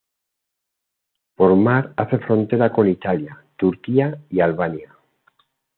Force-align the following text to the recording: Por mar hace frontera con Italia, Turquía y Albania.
Por 1.35 1.55
mar 1.55 1.93
hace 1.95 2.17
frontera 2.17 2.71
con 2.71 2.89
Italia, 2.89 3.39
Turquía 3.55 4.17
y 4.31 4.39
Albania. 4.39 4.97